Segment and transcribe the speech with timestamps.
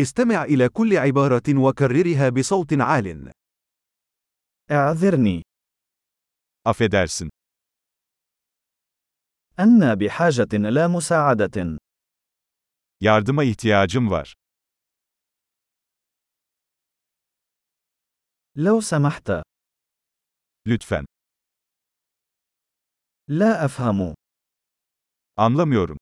[0.00, 3.32] استمع إلى كل عبارة وكررها بصوت عال.
[4.70, 5.42] اعذرني.
[6.68, 7.28] Affedersin.
[9.58, 11.78] أنا بحاجة إلى مساعدة.
[13.00, 14.34] Yardıma ihtiyacım var.
[18.56, 19.42] لو سمحت.
[20.66, 21.04] Lütfen.
[23.28, 24.14] لا أفهم.
[25.36, 25.98] Anlamıyorum.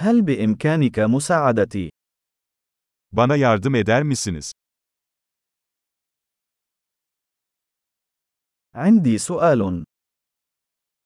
[0.00, 1.90] هل بإمكانك مساعدتي؟
[3.12, 4.52] Bana yardım eder misiniz?
[8.74, 9.84] عندي سؤال.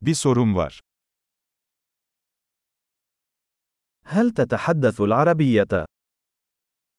[0.02, 0.80] Bir sorum var.
[4.04, 5.86] هل تتحدث العربية؟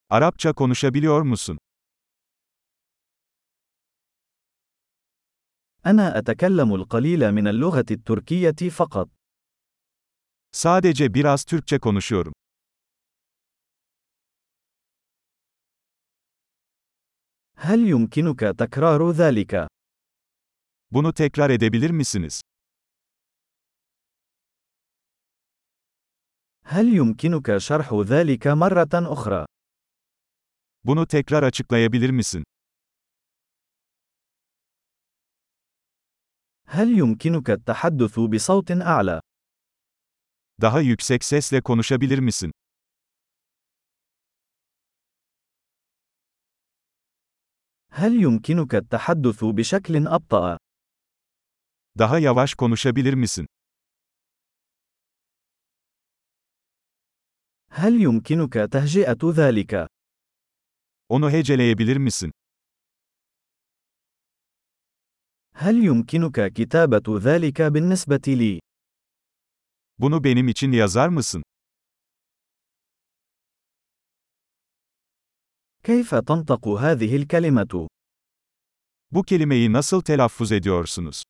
[0.09, 1.57] Arapça konuşabiliyor musun?
[5.85, 9.09] أنا أتكلم القليل من اللغة التركية فقط.
[10.62, 12.32] Sadece biraz Türkçe konuşuyorum.
[17.56, 19.68] هل يمكنك تكرار ذلك؟
[20.90, 22.40] Bunu tekrar edebilir misiniz?
[26.64, 29.46] هل يمكنك شرح ذلك مرة أخرى؟
[30.84, 32.44] Bunu tekrar açıklayabilir misin?
[36.66, 39.20] هل يمكنك التحدث بصوت أعلى؟
[40.61, 42.51] Daha yüksek sesle konuşabilir misin?
[47.91, 50.57] هل يمكنك التحدث بشكل أبطأ؟
[51.99, 53.45] Daha yavaş konuşabilir misin?
[57.69, 59.87] هل يمكنك تهجئة ذلك؟
[61.09, 62.31] Onu heceleyebilir misin?
[65.55, 68.62] هل يمكنك كتابة ذلك بالنسبة لي؟
[70.02, 71.42] Bunu benim için yazar mısın?
[75.84, 77.88] كيف تنطق هذه الكلمة؟
[79.10, 81.22] Bu kelimeyi nasıl telaffuz ediyorsunuz?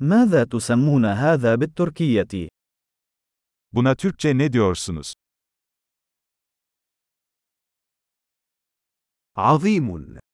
[0.00, 2.48] ماذا تسمون هذا بالتركية؟
[3.72, 5.14] Buna Türkçe ne diyorsunuz?
[9.36, 10.18] عظيم.